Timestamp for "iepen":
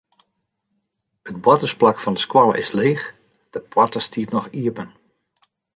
4.61-4.89